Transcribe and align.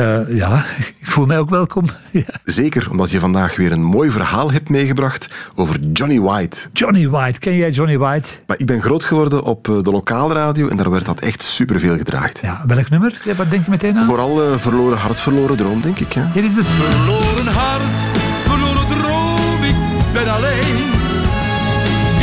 Uh, 0.00 0.36
ja, 0.36 0.64
ik 1.00 1.10
voel 1.10 1.26
mij 1.26 1.38
ook 1.38 1.50
welkom. 1.50 1.84
ja. 2.10 2.22
Zeker, 2.44 2.90
omdat 2.90 3.10
je 3.10 3.18
vandaag 3.18 3.56
weer 3.56 3.72
een 3.72 3.82
mooi 3.82 4.10
verhaal 4.10 4.52
hebt 4.52 4.68
meegebracht 4.68 5.28
over 5.54 5.80
Johnny 5.92 6.20
White. 6.20 6.58
Johnny 6.72 7.08
White, 7.08 7.40
ken 7.40 7.56
jij 7.56 7.70
Johnny 7.70 7.98
White? 7.98 8.32
Maar 8.46 8.58
ik 8.58 8.66
ben 8.66 8.82
groot 8.82 9.04
geworden 9.04 9.44
op 9.44 9.68
eh, 9.68 9.82
de 9.82 9.90
lokale 9.90 10.34
radio 10.34 10.68
en 10.68 10.76
daar 10.76 10.90
werd 10.90 11.04
dat 11.04 11.20
echt 11.20 11.42
superveel 11.42 11.96
gedraaid. 11.96 12.38
Ja, 12.42 12.64
welk 12.66 12.90
nummer? 12.90 13.20
Ja, 13.24 13.34
wat 13.34 13.50
denk 13.50 13.64
je 13.64 13.70
meteen 13.70 13.98
aan? 13.98 14.04
Vooral 14.04 14.52
uh, 14.52 14.56
Verloren 14.56 14.98
Hart, 14.98 15.20
Verloren 15.20 15.56
Droom, 15.56 15.80
denk 15.80 15.98
ik. 15.98 16.12
Ja. 16.12 16.30
Hier 16.32 16.44
is 16.44 16.56
het. 16.56 16.66
Verloren 16.66 17.52
hart, 17.52 18.00
verloren 18.44 18.86
droom, 18.88 19.62
ik 19.62 20.12
ben 20.12 20.34
alleen. 20.34 20.94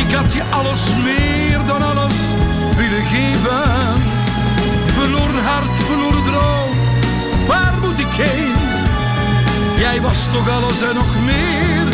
Ik 0.08 0.16
had 0.16 0.34
je 0.34 0.44
alles 0.52 0.90
meer 1.04 1.60
dan 1.68 1.82
alles 1.82 2.34
willen 2.78 3.04
geven. 3.04 3.83
Jij 9.78 10.02
was 10.02 10.28
toch 10.32 10.50
alles 10.50 10.82
en 10.82 10.96
nog 10.96 11.16
meer 11.26 11.88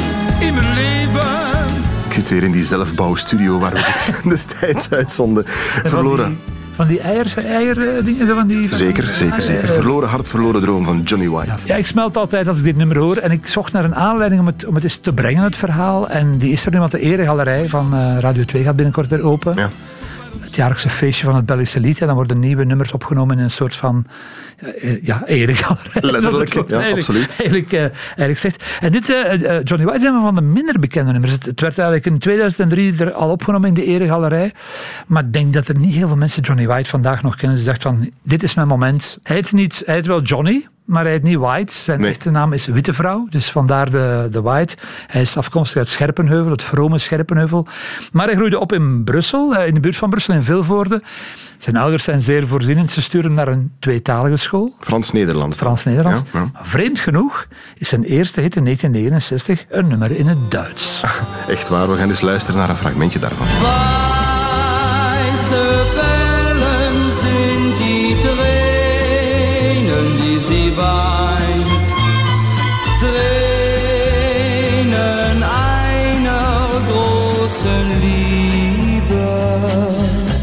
in 0.47 0.53
mijn 0.53 0.73
leven. 0.73 1.67
Ik 2.05 2.13
zit 2.13 2.29
weer 2.29 2.43
in 2.43 2.51
die 2.51 2.63
zelfbouwstudio 2.63 3.59
waar 3.59 3.73
we 3.73 4.19
destijds 4.29 4.89
uitzonden. 4.89 5.43
Verloren. 5.83 6.37
Van 6.71 6.87
die 6.87 6.99
eier, 6.99 7.33
eier 7.45 8.03
dingen, 8.03 8.27
zo 8.27 8.35
van 8.35 8.47
die... 8.47 8.75
Zeker, 8.75 9.03
zeker, 9.13 9.41
zeker. 9.41 9.69
Eh, 9.69 9.75
Verloren 9.75 10.09
hart, 10.09 10.27
verloren 10.29 10.61
droom 10.61 10.85
van 10.85 11.01
Johnny 11.01 11.29
White. 11.29 11.53
Ja, 11.65 11.75
ik 11.75 11.85
smelt 11.87 12.17
altijd 12.17 12.47
als 12.47 12.57
ik 12.57 12.63
dit 12.63 12.75
nummer 12.75 12.97
hoor. 12.97 13.17
En 13.17 13.31
ik 13.31 13.47
zocht 13.47 13.73
naar 13.73 13.83
een 13.83 13.95
aanleiding 13.95 14.41
om 14.41 14.47
het, 14.47 14.65
om 14.65 14.75
het 14.75 14.83
eens 14.83 14.95
te 14.95 15.13
brengen, 15.13 15.43
het 15.43 15.55
verhaal. 15.55 16.09
En 16.09 16.37
die 16.37 16.51
is 16.51 16.65
er 16.65 16.71
nu, 16.71 16.79
want 16.79 16.91
de 16.91 16.99
Eregalerij 16.99 17.69
van 17.69 17.93
eh, 17.95 18.17
Radio 18.19 18.45
2 18.45 18.63
gaat 18.63 18.75
binnenkort 18.75 19.07
weer 19.07 19.21
open. 19.23 19.55
Ja. 19.55 19.69
Het 20.39 20.55
jaarlijkse 20.55 20.89
feestje 20.89 21.25
van 21.25 21.35
het 21.35 21.45
Belgische 21.45 21.79
lied. 21.79 22.01
En 22.01 22.07
dan 22.07 22.15
worden 22.15 22.39
nieuwe 22.39 22.63
nummers 22.63 22.91
opgenomen 22.91 23.37
in 23.37 23.43
een 23.43 23.49
soort 23.49 23.75
van 23.75 24.05
eh, 24.57 25.03
ja, 25.03 25.23
eregalerij. 25.25 26.01
Letterlijk, 26.11 26.53
ja, 26.53 26.59
eigenlijk- 26.61 26.91
absoluut. 26.91 27.29
Eigenlijk, 27.29 27.71
eh, 27.71 27.81
eigenlijk 27.81 28.39
zegt. 28.39 28.63
En 28.79 28.91
dit, 28.91 29.09
eh, 29.09 29.33
eh, 29.33 29.63
Johnny 29.63 29.85
White 29.85 30.03
is 30.03 30.03
een 30.03 30.21
van 30.21 30.35
de 30.35 30.41
minder 30.41 30.79
bekende 30.79 31.11
nummers. 31.11 31.31
Het, 31.31 31.45
het 31.45 31.61
werd 31.61 31.77
eigenlijk 31.77 32.07
in 32.07 32.19
2003 32.19 32.95
er 32.97 33.11
al 33.11 33.29
opgenomen 33.31 33.67
in 33.67 33.73
de 33.73 33.83
eregalerij. 33.83 34.53
Maar 35.07 35.23
ik 35.23 35.33
denk 35.33 35.53
dat 35.53 35.67
er 35.67 35.77
niet 35.77 35.93
heel 35.93 36.07
veel 36.07 36.17
mensen 36.17 36.41
Johnny 36.41 36.67
White 36.67 36.89
vandaag 36.89 37.21
nog 37.21 37.35
kennen. 37.35 37.57
Dus 37.57 37.65
dacht 37.65 37.81
van, 37.81 38.09
dit 38.23 38.43
is 38.43 38.53
mijn 38.53 38.67
moment. 38.67 39.19
Hij 39.23 39.35
heet, 39.35 39.51
niet, 39.51 39.81
hij 39.85 39.95
heet 39.95 40.05
wel 40.05 40.21
Johnny, 40.21 40.67
maar 40.89 41.03
hij 41.03 41.11
heet 41.11 41.23
niet 41.23 41.37
White. 41.37 41.73
Zijn 41.73 41.99
Nee. 41.99 42.09
echte 42.09 42.29
naam 42.31 42.53
is 42.53 42.65
Wittevrouw, 42.65 43.27
dus 43.29 43.51
vandaar 43.51 43.91
de, 43.91 44.27
de 44.31 44.41
White. 44.41 44.75
Hij 45.07 45.21
is 45.21 45.37
afkomstig 45.37 45.77
uit 45.77 45.89
Scherpenheuvel, 45.89 46.51
het 46.51 46.63
vrome 46.63 46.97
Scherpenheuvel. 46.97 47.67
Maar 48.11 48.25
hij 48.25 48.35
groeide 48.35 48.59
op 48.59 48.73
in 48.73 49.03
Brussel, 49.03 49.55
eh, 49.55 49.67
in 49.67 49.73
de 49.73 49.79
buurt 49.79 49.95
van 49.95 50.09
Brussel, 50.09 50.33
in 50.33 50.43
Vilvoorde. 50.43 51.01
Zijn 51.57 51.75
ouders 51.77 52.03
zijn 52.03 52.21
zeer 52.21 52.47
voorzienend. 52.47 52.91
Ze 52.91 53.01
sturen 53.01 53.33
naar 53.33 53.47
een 53.47 53.71
tweetalige 53.79 54.37
school. 54.37 54.73
Frans-Nederlands. 54.79 55.57
Frans-Nederlands. 55.57 56.21
Ja, 56.33 56.39
ja. 56.39 56.49
Maar 56.53 56.65
Vreemd 56.65 56.99
genoeg 56.99 57.47
is 57.77 57.89
zijn 57.89 58.03
eerste 58.03 58.41
hit 58.41 58.55
in 58.55 58.63
1969 58.63 59.65
een 59.69 59.87
nummer 59.87 60.11
in 60.11 60.27
het 60.27 60.51
Duits. 60.51 61.03
Echt 61.47 61.67
waar, 61.67 61.91
we 61.91 61.97
gaan 61.97 62.09
eens 62.09 62.21
luisteren 62.21 62.59
naar 62.59 62.69
een 62.69 62.75
fragmentje 62.75 63.19
daarvan. 63.19 63.47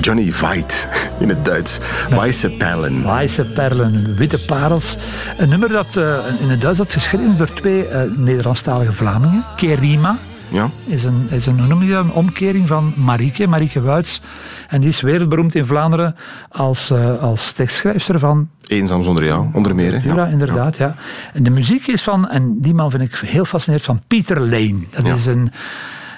Johnny 0.07 0.33
White 0.41 0.75
in 1.23 1.29
het 1.29 1.45
Duits. 1.45 1.79
Weisse 2.11 2.51
Perlen. 2.51 3.03
Weiße 3.05 3.45
perlen, 3.45 4.17
witte 4.17 4.39
parels. 4.39 4.97
Een 5.39 5.49
nummer 5.49 5.69
dat 5.69 5.97
eh, 5.97 6.17
in 6.41 6.51
het 6.51 6.61
Duits 6.61 6.79
had 6.79 6.93
geschreven 6.93 7.37
door 7.39 7.53
twee 7.53 7.87
eh, 7.89 8.01
Nederlandstalige 8.17 8.93
Vlamingen. 8.93 9.45
Kerima 9.57 10.17
Ja, 10.49 10.71
is 10.85 11.05
een, 11.05 11.27
is 11.31 11.47
een, 11.47 11.67
noem 11.69 11.83
je 11.83 11.93
dat, 11.93 12.05
een 12.05 12.13
omkering 12.13 12.69
van 12.69 12.93
Marieke, 12.97 13.47
Marieke 13.47 13.81
Wuits. 13.81 14.21
En 14.69 14.81
die 14.81 14.89
is 14.89 15.01
wereldberoemd 15.01 15.55
in 15.55 15.67
Vlaanderen 15.67 16.17
als, 16.49 16.91
eh, 16.91 17.23
als 17.23 17.53
tekstschrijfster 17.53 18.19
van 18.19 18.49
eenzaam 18.67 19.03
zonder 19.03 19.25
jou, 19.25 19.47
onder 19.53 19.75
meer. 19.75 20.03
hè? 20.03 20.15
Ja, 20.15 20.27
inderdaad. 20.27 20.77
Ja. 20.77 20.95
En 21.33 21.43
de 21.43 21.51
muziek 21.51 21.87
is 21.87 22.03
van, 22.03 22.29
en 22.29 22.59
die 22.61 22.75
man 22.75 22.91
vind 22.91 23.03
ik 23.03 23.15
heel 23.15 23.45
fascinerend, 23.45 23.87
van 23.87 24.01
Pieter 24.07 24.41
Lane. 24.41 24.79
Dat 24.91 25.07
Ja. 25.07 25.15
is 25.15 25.27
een, 25.27 25.53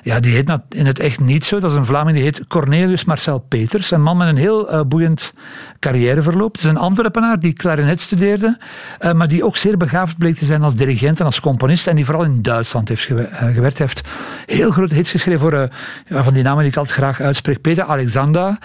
ja, 0.03 0.21
die 0.21 0.35
heet 0.35 0.53
in 0.69 0.87
het 0.87 0.99
echt 0.99 1.21
niet 1.21 1.45
zo. 1.45 1.61
Dat 1.61 1.71
is 1.71 1.77
een 1.77 1.85
Vlaming, 1.85 2.17
die 2.17 2.25
heet 2.25 2.47
Cornelius 2.47 3.05
Marcel 3.05 3.39
Peters. 3.39 3.91
Een 3.91 4.03
man 4.03 4.17
met 4.17 4.29
een 4.29 4.37
heel 4.37 4.71
eh, 4.71 4.81
boeiend 4.81 5.33
carrièreverloop. 5.79 6.53
Het 6.53 6.63
is 6.63 6.69
een 6.69 6.77
Antwerpenaar 6.77 7.41
die 7.41 7.53
klarinet 7.53 8.01
studeerde, 8.01 8.59
eh, 8.99 9.13
maar 9.13 9.29
die 9.29 9.45
ook 9.45 9.57
zeer 9.57 9.77
begaafd 9.77 10.19
bleek 10.19 10.35
te 10.35 10.45
zijn 10.45 10.63
als 10.63 10.75
dirigent 10.75 11.21
en 11.21 11.27
als 11.27 11.41
componist. 11.41 11.87
En 11.87 11.97
die 11.97 12.05
vooral 12.05 12.25
in 12.25 12.43
Duitsland 12.43 12.89
heeft 12.89 13.07
eh, 13.07 13.15
gewerkt. 13.55 13.79
Hij 13.79 13.87
heeft 13.87 14.09
heel 14.47 14.71
grote 14.71 14.95
hits 14.95 15.11
geschreven 15.11 15.41
voor 15.41 15.69
van 16.09 16.35
die 16.35 16.43
namen 16.43 16.63
die 16.63 16.73
ik 16.73 16.79
altijd 16.79 16.97
graag 16.97 17.21
uitspreek. 17.21 17.61
Peter 17.61 17.85
Alexander 17.85 18.57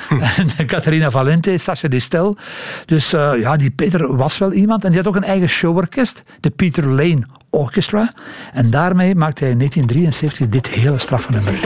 en 0.57 0.65
Catharina 0.65 1.11
Valente, 1.11 1.57
Sascha 1.57 1.87
Distel. 1.87 2.37
Dus 2.85 3.09
ja, 3.11 3.55
die 3.55 3.71
Peter 3.71 4.15
was 4.15 4.37
wel 4.37 4.51
iemand. 4.51 4.83
En 4.83 4.89
die 4.89 4.99
had 4.99 5.07
ook 5.07 5.15
een 5.15 5.23
eigen 5.23 5.49
showorkest, 5.49 6.23
de 6.39 6.49
Peter 6.49 6.87
Lane 6.87 7.23
Orchestra. 7.53 8.13
En 8.53 8.69
daarmee 8.69 9.15
maakte 9.15 9.43
hij 9.43 9.51
in 9.51 9.57
1973 9.57 10.47
dit 10.47 10.69
hele 10.69 10.97
straffe 10.97 11.31
nummer. 11.31 11.59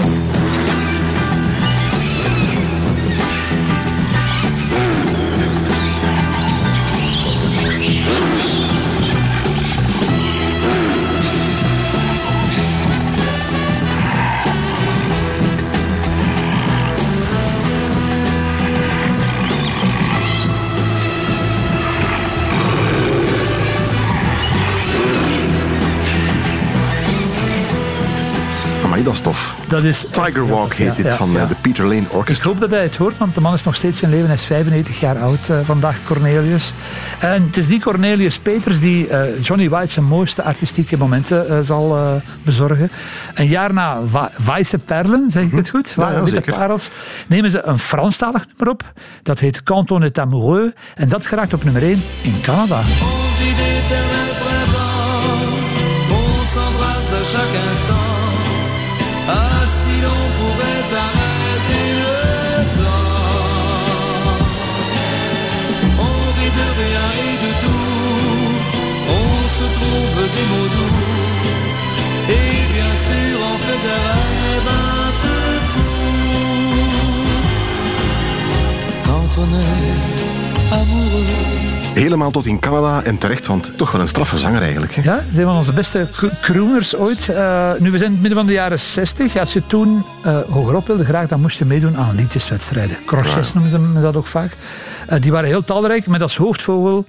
Dat 29.67 29.83
is 29.83 30.05
is 30.05 30.05
Tiger 30.11 30.47
Walk 30.47 30.73
heet 30.73 30.88
Ja, 30.88 30.94
dit 30.94 31.05
ja, 31.05 31.16
van 31.16 31.31
ja. 31.31 31.39
eh, 31.41 31.47
de 31.50 31.55
Peter 31.61 31.85
Lane 31.85 32.01
Ik 32.01 32.13
Orchestra. 32.13 32.50
hoop 32.50 32.59
dat 32.59 32.69
hij 32.69 32.81
het 32.83 32.95
hoort, 32.95 33.17
want 33.17 33.35
de 33.35 33.41
man 33.41 33.53
is 33.53 33.63
nog 33.63 33.75
steeds 33.75 34.01
in 34.01 34.09
leven. 34.09 34.25
Hij 34.25 34.35
is 34.35 34.45
95 34.45 35.00
jaar 35.00 35.17
oud 35.19 35.50
eh, 35.50 35.57
vandaag, 35.63 35.97
Cornelius. 36.05 36.73
En 37.19 37.44
het 37.44 37.57
is 37.57 37.67
die 37.67 37.79
Cornelius 37.81 38.39
Peters 38.39 38.79
die 38.79 39.07
eh, 39.07 39.44
Johnny 39.44 39.69
White 39.69 39.91
zijn 39.91 40.06
mooiste 40.06 40.44
artistieke 40.44 40.97
momenten 40.97 41.50
eh, 41.50 41.57
zal 41.61 41.97
eh, 41.97 42.11
bezorgen. 42.44 42.91
Een 43.33 43.47
jaar 43.47 43.73
na 43.73 44.00
Weiße 44.45 44.77
Perlen, 44.85 45.29
zeg 45.29 45.44
ik 45.44 45.51
het 45.51 45.69
goed? 45.69 45.94
Ja, 45.97 46.11
ja, 46.11 46.23
Witte 46.23 46.41
parels. 46.51 46.89
Nemen 47.27 47.51
ze 47.51 47.63
een 47.63 47.79
Franstalig 47.79 48.45
nummer 48.47 48.69
op. 48.69 48.91
Dat 49.23 49.39
heet 49.39 49.63
Quand 49.63 49.91
on 49.91 50.03
est 50.03 50.19
amoureux. 50.19 50.73
En 50.95 51.09
dat 51.09 51.25
geraakt 51.25 51.53
op 51.53 51.63
nummer 51.63 51.81
1 51.83 52.03
in 52.22 52.35
Canada. 52.41 52.81
D'éternel 52.81 54.33
printemps, 54.44 56.39
on 56.39 56.45
s'embrasse 56.45 57.13
à 57.13 57.38
chaque 57.38 57.69
instant. 57.71 58.26
Si 59.67 59.93
l'on 60.01 60.23
pouvait 60.39 60.83
arrêter 61.05 61.87
le 62.03 62.17
temps. 62.77 63.27
Envie 65.99 66.53
de 66.59 66.65
rien 66.81 67.07
et 67.27 67.35
de 67.43 67.51
tout, 67.61 68.55
on 69.19 69.29
se 69.57 69.65
trouve 69.77 70.17
des 70.35 70.45
mots 70.51 70.71
doux. 70.75 71.03
Et 72.29 72.51
bien 72.73 72.93
sûr, 72.95 73.35
on 73.51 73.57
fait 73.65 73.81
des 73.87 73.99
rêves 74.07 74.71
un 74.95 75.11
peu 75.21 75.45
fous. 75.69 76.87
Quand 79.03 79.31
on 79.43 79.49
est 79.67 79.99
amoureux. 80.79 81.66
Helemaal 81.97 82.31
tot 82.31 82.45
in 82.45 82.59
Canada 82.59 83.03
en 83.03 83.17
terecht, 83.17 83.47
want 83.47 83.77
toch 83.77 83.91
wel 83.91 84.01
een 84.01 84.07
straffe 84.07 84.38
zanger 84.38 84.61
eigenlijk. 84.61 84.95
Hè? 84.95 85.01
Ja, 85.01 85.19
ze 85.19 85.33
zijn 85.33 85.45
van 85.45 85.55
onze 85.55 85.73
beste 85.73 86.07
crooners 86.41 86.95
ooit. 86.95 87.29
Eh, 87.29 87.71
nu, 87.77 87.91
we 87.91 87.97
zijn 87.97 88.09
in 88.09 88.11
het 88.11 88.21
midden 88.21 88.38
van 88.38 88.45
de 88.45 88.53
jaren 88.53 88.79
60. 88.79 89.38
Als 89.38 89.53
je 89.53 89.67
toen 89.67 90.05
eh, 90.23 90.39
hogerop 90.49 90.88
wilde 90.88 91.05
graag, 91.05 91.27
dan 91.27 91.41
moest 91.41 91.57
je 91.57 91.65
meedoen 91.65 91.97
aan 91.97 92.15
liedjeswedstrijden. 92.15 92.97
Crotches 93.05 93.53
noemen 93.53 93.71
ze 93.71 94.01
dat 94.01 94.15
ook 94.15 94.27
vaak. 94.27 94.51
Eh, 95.07 95.21
die 95.21 95.31
waren 95.31 95.47
heel 95.47 95.63
talrijk, 95.63 96.07
met 96.07 96.21
als 96.21 96.38
hoofdvogel 96.38 97.05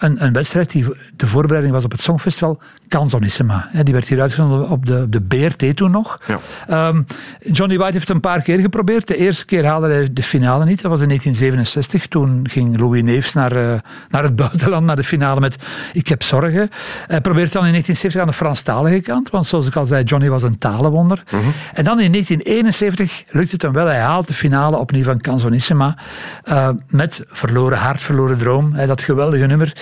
een, 0.00 0.24
een 0.24 0.32
wedstrijd 0.32 0.70
die 0.70 0.84
de 1.16 1.26
voorbereiding 1.26 1.74
was 1.74 1.84
op 1.84 1.90
het 1.92 2.00
Songfestival, 2.00 2.60
Canzonissima. 2.88 3.68
Die 3.82 3.94
werd 3.94 4.08
hier 4.08 4.20
uitgezonden 4.20 4.68
op 4.68 4.86
de, 4.86 5.02
op 5.02 5.12
de 5.12 5.20
BRT 5.20 5.76
toen 5.76 5.90
nog. 5.90 6.20
Ja. 6.26 6.38
Ehm, 6.68 7.02
Johnny 7.40 7.76
White 7.76 7.92
heeft 7.92 8.08
het 8.08 8.16
een 8.16 8.20
paar 8.22 8.42
keer 8.42 8.58
geprobeerd. 8.58 9.06
De 9.06 9.16
eerste 9.16 9.44
keer 9.44 9.66
haalde 9.66 9.88
hij 9.88 10.08
de 10.12 10.22
finale 10.22 10.64
niet. 10.64 10.82
Dat 10.82 10.90
was 10.90 11.00
in 11.00 11.06
1967. 11.06 12.06
Toen 12.06 12.48
ging 12.50 12.78
Louis 12.80 13.02
Neefs 13.02 13.32
naar, 13.32 13.52
eh, 13.56 13.78
naar 14.08 14.22
het 14.22 14.36
buitenland, 14.46 14.86
naar 14.86 14.96
de 14.96 15.02
finale 15.04 15.40
met 15.40 15.56
Ik 15.92 16.08
heb 16.08 16.22
zorgen. 16.22 16.70
Hij 17.06 17.20
probeert 17.20 17.52
dan 17.52 17.64
in 17.64 17.70
1970 17.70 18.20
aan 18.20 18.26
de 18.26 18.32
Franstalige 18.32 19.00
kant. 19.00 19.30
Want 19.30 19.46
zoals 19.46 19.66
ik 19.66 19.76
al 19.76 19.86
zei, 19.86 20.04
Johnny 20.04 20.28
was 20.28 20.42
een 20.42 20.58
talenwonder. 20.58 21.22
En 21.74 21.84
dan 21.84 22.00
in 22.00 22.12
1971 22.12 23.24
lukt 23.30 23.52
het 23.52 23.62
hem 23.62 23.72
wel. 23.72 23.86
Hij 23.86 23.98
haalt 24.00 24.28
de 24.28 24.34
finale 24.34 24.76
opnieuw 24.76 25.04
van 25.04 25.20
Canzonissima. 25.20 25.96
eh, 26.44 26.68
met 26.88 27.24
Verloren 27.28 27.78
Hart, 27.78 28.02
Verloren 28.02 28.38
Droom. 28.38 28.76
dat 28.86 29.02
geweldige 29.02 29.46
nummer. 29.46 29.72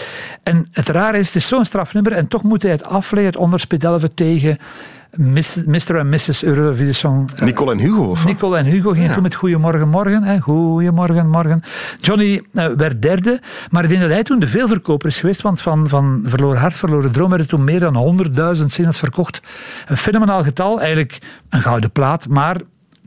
En 0.43 0.69
het 0.73 0.89
rare 0.89 1.19
is, 1.19 1.27
het 1.27 1.37
is 1.37 1.49
zo'n 1.49 1.65
strafnummer. 1.65 2.13
En 2.13 2.29
toch 2.29 2.43
moet 2.43 2.63
hij 2.63 2.71
het 2.71 2.85
afleggen, 2.85 3.33
het 3.33 3.41
onderspit 3.41 3.85
11 3.85 4.03
tegen 4.15 4.59
Mr. 5.17 5.97
en 5.97 6.09
Mrs. 6.09 6.45
Eurovision 6.45 6.95
Song 6.95 7.29
Nicole 7.45 7.73
en 7.73 7.79
Hugo, 7.79 8.03
of? 8.03 8.25
Nicole 8.25 8.57
en 8.57 8.65
Hugo 8.65 8.91
gingen 8.91 9.13
toen 9.13 9.23
met 9.23 9.35
Goedemorgen 9.35 9.89
Morgen. 9.89 10.23
Hè. 10.23 10.41
Goedemorgen 10.41 11.29
Morgen. 11.29 11.63
Johnny 12.01 12.43
eh, 12.55 12.67
werd 12.77 13.03
derde, 13.03 13.41
maar 13.71 13.83
ik 13.83 13.89
denk 13.89 14.01
dat 14.01 14.11
hij 14.11 14.23
toen 14.23 14.39
de 14.39 14.47
veelverkoper 14.47 15.09
is 15.09 15.21
geweest, 15.21 15.43
want 15.43 15.61
van, 15.61 15.89
van 15.89 16.21
Verloren 16.25 16.61
Hart, 16.61 16.77
Verloren 16.77 17.13
Droom 17.13 17.29
werden 17.29 17.49
toen 17.49 17.65
meer 17.65 17.81
dan 17.81 18.21
100.000 18.57 18.65
singles 18.65 18.99
verkocht. 18.99 19.41
Een 19.87 19.97
fenomenaal 19.97 20.43
getal, 20.43 20.79
eigenlijk 20.79 21.19
een 21.49 21.63
gouden 21.63 21.91
plaat, 21.91 22.29
maar 22.29 22.57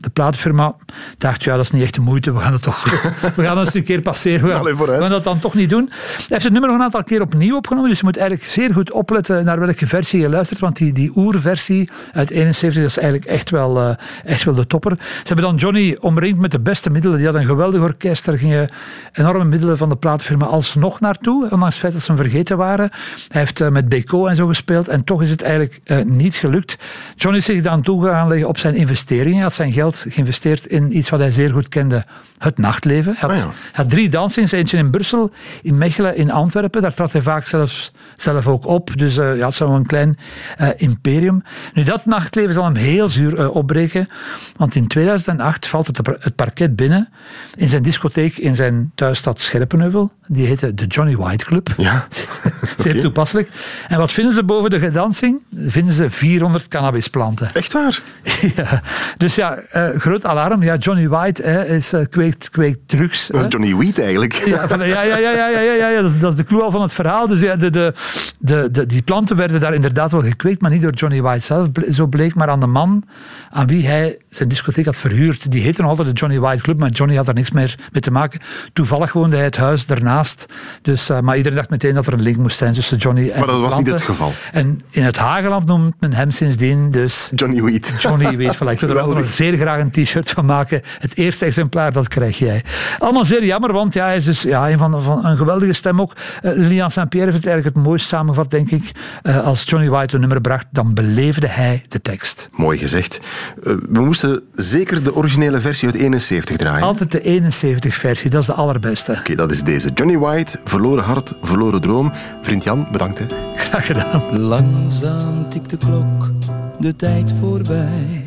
de 0.02 0.10
plaatfirma 0.10 0.74
dacht, 1.18 1.44
ja, 1.44 1.56
dat 1.56 1.64
is 1.64 1.70
niet 1.70 1.82
echt 1.82 1.94
de 1.94 2.00
moeite, 2.00 2.32
we 2.32 2.40
gaan 2.40 2.52
het 2.52 2.62
toch, 2.62 2.82
we 3.36 3.42
gaan 3.42 3.58
het 3.58 3.74
een 3.74 3.82
keer 3.82 4.00
passeren, 4.00 4.42
we 4.46 4.50
gaan, 4.50 4.60
Allee, 4.60 4.72
we 4.72 4.78
vooruit. 4.78 5.00
gaan 5.00 5.10
dat 5.10 5.24
dan 5.24 5.38
toch 5.38 5.54
niet 5.54 5.70
doen. 5.70 5.88
Hij 5.90 6.24
heeft 6.26 6.42
het 6.42 6.52
nummer 6.52 6.70
nog 6.70 6.78
een 6.78 6.84
aantal 6.84 7.04
keer 7.04 7.20
opnieuw 7.20 7.56
opgenomen, 7.56 7.88
dus 7.88 7.98
je 7.98 8.04
moet 8.04 8.16
eigenlijk 8.16 8.48
zeer 8.48 8.72
goed 8.72 8.92
opletten 8.92 9.44
naar 9.44 9.60
welke 9.60 9.86
versie 9.86 10.20
je 10.20 10.28
luistert, 10.28 10.60
want 10.60 10.76
die, 10.76 10.92
die 10.92 11.12
oerversie 11.16 11.90
uit 12.12 12.30
71 12.30 12.84
is 12.84 12.98
eigenlijk 12.98 13.26
echt 13.28 13.50
wel, 13.50 13.80
eh, 13.80 13.94
echt 14.24 14.44
wel 14.44 14.54
de 14.54 14.66
topper. 14.66 14.96
Ze 14.98 15.04
hebben 15.24 15.44
dan 15.44 15.54
Johnny 15.56 15.96
omringd 16.00 16.38
met 16.38 16.50
de 16.50 16.60
beste 16.60 16.90
middelen. 16.90 17.16
Die 17.16 17.26
had 17.26 17.34
een 17.34 17.44
geweldig 17.44 17.80
orkest, 17.80 18.24
daar 18.24 18.38
gingen 18.38 18.68
enorme 19.12 19.44
middelen 19.44 19.76
van 19.78 19.88
de 19.88 19.96
plaatfirma 19.96 20.46
alsnog 20.46 21.00
naartoe, 21.00 21.42
ondanks 21.50 21.64
het 21.74 21.76
feit 21.78 21.92
dat 21.92 22.02
ze 22.02 22.12
hem 22.12 22.20
vergeten 22.20 22.56
waren. 22.56 22.90
Hij 23.28 23.40
heeft 23.40 23.60
eh, 23.60 23.68
met 23.68 23.88
Beko 23.88 24.26
en 24.26 24.36
zo 24.36 24.46
gespeeld 24.46 24.88
en 24.88 25.04
toch 25.04 25.22
is 25.22 25.30
het 25.30 25.42
eigenlijk 25.42 25.80
eh, 25.84 26.02
niet 26.04 26.34
gelukt. 26.34 26.76
Johnny 27.16 27.38
is 27.38 27.44
zich 27.44 27.62
dan 27.62 27.82
toe 27.82 28.04
gaan 28.06 28.28
leggen 28.28 28.48
op 28.48 28.58
zijn 28.58 28.74
investeringen. 28.74 29.34
Hij 29.34 29.42
had 29.42 29.54
zijn 29.54 29.72
geld 29.72 29.91
geïnvesteerd 30.08 30.66
in 30.66 30.96
iets 30.96 31.10
wat 31.10 31.20
hij 31.20 31.30
zeer 31.30 31.50
goed 31.50 31.68
kende, 31.68 32.04
het 32.38 32.58
nachtleven. 32.58 33.14
Hij 33.18 33.28
had, 33.28 33.30
Ah 33.30 33.36
ja. 33.36 33.44
hij 33.44 33.70
had 33.72 33.90
drie 33.90 34.08
dansings, 34.08 34.52
eentje 34.52 34.76
in 34.76 34.90
Brussel, 34.90 35.30
in 35.62 35.78
Mechelen, 35.78 36.16
in 36.16 36.30
Antwerpen. 36.30 36.82
Daar 36.82 36.94
trad 36.94 37.12
hij 37.12 37.22
vaak 37.22 37.46
zelfs, 37.46 37.92
zelf 38.16 38.46
ook 38.46 38.66
op. 38.66 38.90
Dus 38.96 39.16
eh 39.16 39.36
ja, 39.36 39.46
het 39.46 39.54
zou 39.54 39.74
een 39.74 39.86
klein 39.86 40.18
eh, 40.56 40.68
imperium. 40.76 41.42
Nu, 41.74 41.82
dat 41.82 42.06
nachtleven 42.06 42.54
zal 42.54 42.64
hem 42.64 42.74
heel 42.74 43.08
zuur 43.08 43.38
eh, 43.38 43.54
opbreken. 43.54 44.08
Want 44.56 44.74
in 44.74 44.86
2008 44.86 45.66
valt 45.66 45.86
het, 45.86 46.00
het 46.18 46.34
parket 46.34 46.76
binnen 46.76 47.08
in 47.56 47.68
zijn 47.68 47.82
discotheek 47.82 48.36
in 48.36 48.56
zijn 48.56 48.92
thuisstad 48.94 49.40
Scherpenheuvel. 49.40 50.12
Die 50.26 50.46
heette 50.46 50.74
de 50.74 50.86
Johnny 50.86 51.16
White 51.16 51.44
Club. 51.44 51.74
Ja. 51.76 52.06
Zeer 52.76 53.00
toepasselijk. 53.00 53.48
En 53.88 53.98
wat 53.98 54.12
vinden 54.12 54.34
ze 54.34 54.44
boven 54.44 54.70
de 54.70 54.90
dansing? 54.90 55.44
Vinden 55.56 55.92
ze 55.94 56.10
400 56.10 56.68
cannabisplanten. 56.68 57.50
Echt 57.52 57.72
waar? 57.72 58.02
ja. 58.56 58.82
Dus 59.16 59.34
ja, 59.34 59.58
eh, 59.86 60.00
groot 60.00 60.26
alarm. 60.26 60.62
Ja, 60.62 60.76
Johnny 60.76 61.08
White 61.08 61.42
hè, 61.42 61.66
is, 61.66 61.92
eh, 61.92 62.04
kweekt, 62.10 62.50
kweekt 62.50 62.78
drugs. 62.86 63.26
Dat 63.26 63.36
is 63.36 63.42
hè. 63.42 63.48
Johnny 63.48 63.76
Weed 63.76 64.00
eigenlijk. 64.00 64.32
Ja, 64.32 64.68
van, 64.68 64.78
ja, 64.78 65.02
ja, 65.02 65.18
ja, 65.18 65.30
ja, 65.30 65.48
ja, 65.48 65.60
ja, 65.60 65.88
ja, 65.88 66.02
dat, 66.02 66.10
is, 66.10 66.20
dat 66.20 66.30
is 66.30 66.36
de 66.36 66.44
clue 66.44 66.62
al 66.62 66.70
van 66.70 66.82
het 66.82 66.94
verhaal. 66.94 67.26
Dus 67.26 67.40
ja, 67.40 67.56
de, 67.56 67.70
de, 67.70 67.94
de, 68.38 68.68
de, 68.70 68.86
die 68.86 69.02
planten 69.02 69.36
werden 69.36 69.60
daar 69.60 69.74
inderdaad 69.74 70.12
wel 70.12 70.22
gekweekt, 70.22 70.60
maar 70.60 70.70
niet 70.70 70.82
door 70.82 70.92
Johnny 70.92 71.22
White 71.22 71.44
zelf, 71.44 71.68
zo 71.90 72.06
bleek, 72.06 72.34
maar 72.34 72.48
aan 72.48 72.60
de 72.60 72.66
man 72.66 73.04
aan 73.50 73.66
wie 73.66 73.86
hij 73.86 74.18
zijn 74.28 74.48
discotheek 74.48 74.84
had 74.84 74.96
verhuurd. 74.96 75.50
Die 75.50 75.62
heette 75.62 75.80
nog 75.80 75.90
altijd 75.90 76.08
de 76.08 76.14
Johnny 76.14 76.40
White 76.40 76.62
Club, 76.62 76.78
maar 76.78 76.90
Johnny 76.90 77.16
had 77.16 77.28
er 77.28 77.34
niks 77.34 77.50
meer 77.50 77.74
mee 77.92 78.02
te 78.02 78.10
maken. 78.10 78.40
Toevallig 78.72 79.12
woonde 79.12 79.36
hij 79.36 79.44
het 79.44 79.56
huis 79.56 79.86
daarnaast. 79.86 80.46
Dus, 80.82 81.08
eh, 81.08 81.20
maar 81.20 81.36
iedereen 81.36 81.56
dacht 81.58 81.70
meteen 81.70 81.94
dat 81.94 82.06
er 82.06 82.12
een 82.12 82.22
link 82.22 82.36
moest 82.36 82.58
zijn 82.58 82.72
tussen 82.72 82.96
Johnny 82.96 83.30
en 83.30 83.38
Maar 83.38 83.48
dat 83.48 83.60
was 83.60 83.78
niet 83.78 83.86
het 83.86 84.02
geval. 84.02 84.32
En 84.52 84.80
in 84.90 85.02
het 85.02 85.16
Hageland 85.16 85.66
noemt 85.66 85.94
men 86.00 86.12
hem 86.12 86.30
sindsdien 86.30 86.90
dus 86.90 87.30
Johnny 87.34 87.62
Weed. 87.62 87.94
Johnny 87.98 88.36
weet 88.36 88.56
van, 88.56 88.70
ik 88.70 88.80
wil 88.80 88.96
er 88.96 89.08
nog 89.08 89.30
zeer 89.30 89.56
graag 89.56 89.71
een 89.80 89.90
t-shirt 89.90 90.30
van 90.30 90.44
maken. 90.44 90.82
Het 90.98 91.16
eerste 91.16 91.44
exemplaar, 91.44 91.92
dat 91.92 92.08
krijg 92.08 92.38
jij. 92.38 92.64
Allemaal 92.98 93.24
zeer 93.24 93.44
jammer, 93.44 93.72
want 93.72 93.94
ja, 93.94 94.04
hij 94.04 94.16
is 94.16 94.24
dus 94.24 94.42
ja, 94.42 94.70
een 94.70 94.78
van, 94.78 95.02
van 95.02 95.24
een 95.24 95.36
geweldige 95.36 95.72
stem 95.72 96.00
ook. 96.00 96.12
Eh, 96.42 96.52
Lilian 96.54 96.90
Saint-Pierre 96.90 97.30
heeft 97.30 97.44
het 97.44 97.52
eigenlijk 97.52 97.76
het 97.76 97.86
mooist 97.86 98.08
samengevat, 98.08 98.50
denk 98.50 98.70
ik. 98.70 98.90
Eh, 99.22 99.46
als 99.46 99.62
Johnny 99.66 99.88
White 99.90 100.14
een 100.14 100.20
nummer 100.20 100.40
bracht, 100.40 100.66
dan 100.70 100.94
beleefde 100.94 101.48
hij 101.48 101.84
de 101.88 102.00
tekst. 102.00 102.48
Mooi 102.52 102.78
gezegd. 102.78 103.20
Eh, 103.64 103.72
we 103.88 104.00
moesten 104.00 104.42
zeker 104.54 105.02
de 105.02 105.14
originele 105.14 105.60
versie 105.60 105.88
uit 105.88 105.96
71 105.96 106.56
draaien. 106.56 106.82
Altijd 106.82 107.10
de 107.10 107.20
71-versie, 107.20 108.30
dat 108.30 108.40
is 108.40 108.46
de 108.46 108.52
allerbeste. 108.52 109.16
Oké, 109.18 109.34
dat 109.34 109.50
is 109.50 109.62
deze. 109.62 109.90
Johnny 109.94 110.18
White, 110.18 110.58
Verloren 110.64 111.04
Hart, 111.04 111.34
Verloren 111.42 111.80
Droom. 111.80 112.12
Vriend 112.40 112.64
Jan, 112.64 112.88
bedankt. 112.92 113.18
Hè. 113.18 113.26
Graag 113.56 113.86
gedaan. 113.86 114.38
Langzaam 114.38 115.50
tikt 115.50 115.70
de 115.70 115.76
klok, 115.76 116.30
de 116.78 116.96
tijd 116.96 117.34
voorbij. 117.40 118.22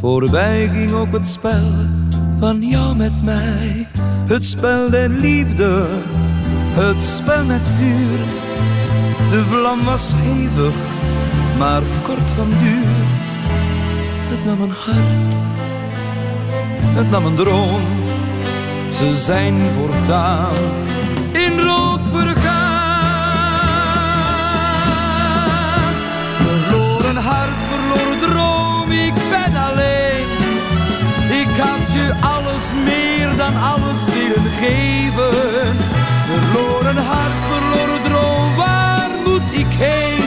Voorbij 0.00 0.70
ging 0.72 0.92
ook 0.92 1.12
het 1.12 1.28
spel 1.28 1.72
van 2.38 2.62
jou 2.62 2.96
met 2.96 3.22
mij. 3.22 3.88
Het 4.28 4.46
spel 4.46 4.90
der 4.90 5.08
liefde, 5.08 5.86
het 6.78 7.04
spel 7.04 7.44
met 7.44 7.66
vuur. 7.66 8.18
De 9.30 9.44
vlam 9.48 9.84
was 9.84 10.12
hevig, 10.14 10.74
maar 11.58 11.82
kort 12.02 12.30
van 12.36 12.48
duur. 12.48 13.06
Het 14.28 14.44
nam 14.44 14.60
een 14.60 14.70
hart, 14.70 15.36
het 16.84 17.10
nam 17.10 17.24
een 17.24 17.36
droom. 17.36 17.82
Ze 18.90 19.16
zijn 19.16 19.54
voortaan 19.78 20.54
alles 34.00 34.14
willen 34.14 34.50
geven. 34.50 35.76
Verloren 36.26 36.96
hart, 36.96 37.32
verloren 37.50 38.02
droom, 38.02 38.54
waar 38.56 39.10
moet 39.24 39.42
ik 39.50 39.66
heen? 39.68 40.24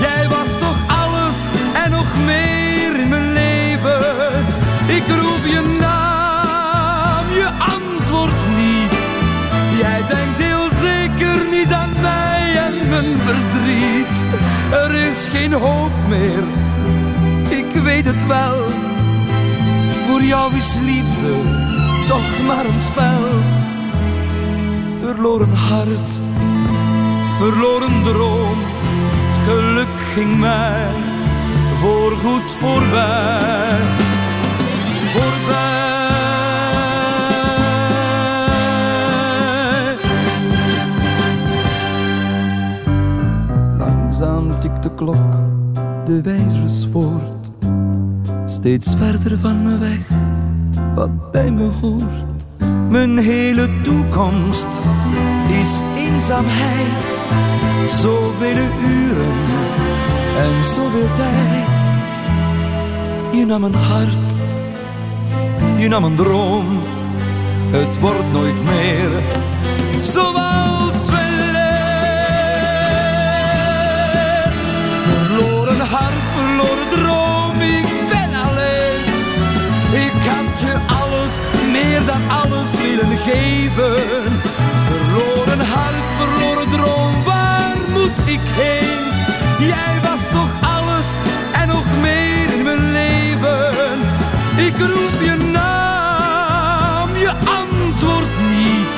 Jij 0.00 0.28
was 0.28 0.58
toch 0.58 0.76
alles 0.86 1.46
en 1.84 1.90
nog 1.90 2.06
meer 2.24 3.00
in 3.00 3.08
mijn 3.08 3.32
leven. 3.32 4.44
Ik 4.86 5.04
roep 5.20 5.44
je 5.44 5.76
naam, 5.80 7.30
je 7.30 7.48
antwoordt 7.58 8.42
niet. 8.56 9.00
Jij 9.78 10.02
denkt 10.08 10.38
heel 10.38 10.68
zeker 10.72 11.36
niet 11.50 11.72
aan 11.72 11.92
mij 12.00 12.56
en 12.56 12.88
mijn 12.88 13.18
verdriet. 13.24 14.24
Er 14.70 14.94
is 14.94 15.28
geen 15.32 15.52
hoop 15.52 15.92
meer, 16.08 16.44
ik 17.48 17.82
weet 17.82 18.04
het 18.04 18.26
wel. 18.26 18.64
Voor 20.08 20.22
jou 20.22 20.54
is 20.54 20.78
liefde 20.80 21.80
toch 22.12 22.46
maar 22.46 22.64
een 22.64 22.80
spel. 22.80 23.22
Verloren 25.02 25.54
hart, 25.54 26.20
verloren 27.38 28.02
droom. 28.04 28.58
Geluk 29.46 30.00
ging 30.14 30.38
mij 30.38 30.86
voorgoed 31.80 32.54
voorbij. 32.58 33.80
Voorbij. 35.12 35.80
Langzaam 43.78 44.60
tikt 44.60 44.82
de 44.82 44.94
klok 44.94 45.50
de 46.04 46.22
wijzers 46.22 46.86
voort. 46.92 47.50
Steeds 48.46 48.94
verder 48.94 49.38
van 49.38 49.62
me 49.62 49.78
weg, 49.78 50.06
wat 50.94 51.30
bij 51.30 51.50
me 51.50 51.68
hoort. 51.80 52.44
Mijn 52.88 53.18
hele 53.18 53.68
toekomst 53.82 54.68
is 55.60 55.80
eenzaamheid. 55.96 57.20
Zoveel 57.86 58.56
uren 58.86 59.36
en 60.38 60.64
zoveel 60.64 61.08
tijd. 61.16 62.24
Je 63.32 63.44
nam 63.46 63.64
een 63.64 63.74
hart, 63.74 64.36
je 65.78 65.88
nam 65.88 66.04
een 66.04 66.16
droom. 66.16 66.66
Het 67.70 68.00
wordt 68.00 68.32
nooit 68.32 68.64
meer 68.64 69.10
zoals 70.00 71.06
we 71.06 71.41
Dat 82.06 82.14
dan 82.14 82.30
alles 82.30 82.76
willen 82.76 83.18
geven. 83.18 83.94
Verloren 84.86 85.60
hart, 85.60 86.06
verloren 86.18 86.70
droom, 86.70 87.24
waar 87.24 87.76
moet 87.92 88.28
ik 88.28 88.40
heen? 88.42 89.02
Jij 89.68 89.94
was 90.02 90.28
toch 90.28 90.52
alles 90.60 91.06
en 91.52 91.68
nog 91.68 91.84
meer 92.00 92.54
in 92.58 92.62
mijn 92.62 92.92
leven. 92.92 93.98
Ik 94.56 94.78
roep 94.78 95.20
je 95.20 95.36
naam, 95.52 97.08
je 97.16 97.32
antwoordt 97.60 98.38
niet. 98.50 98.94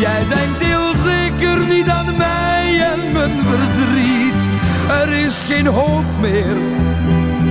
Jij 0.00 0.22
denkt 0.28 0.64
heel 0.64 0.96
zeker 0.96 1.66
niet 1.66 1.88
aan 1.88 2.16
mij 2.16 2.92
en 2.92 3.12
mijn 3.12 3.42
verdriet. 3.42 4.48
Er 4.88 5.08
is 5.08 5.42
geen 5.46 5.66
hoop 5.66 6.20
meer, 6.20 6.56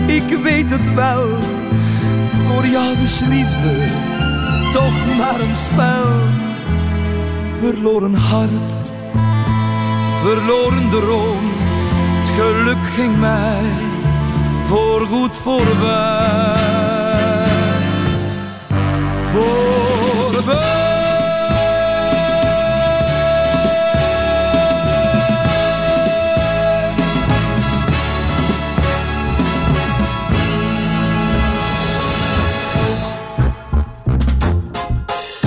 ik 0.06 0.38
weet 0.44 0.70
het 0.70 0.94
wel. 0.94 1.28
Voor 2.48 2.66
jou 2.66 2.98
is 2.98 3.20
liefde 3.20 4.07
toch 4.78 5.18
maar 5.18 5.40
een 5.40 5.56
spel. 5.56 6.08
Verloren 7.60 8.16
hart, 8.16 8.82
verloren 10.24 10.90
droom. 10.90 11.52
Het 12.20 12.30
geluk 12.40 12.86
ging 12.96 13.20
mij 13.20 13.64
voorgoed 14.68 15.36
voorbij. 15.44 16.58
Voorbij. 19.32 20.77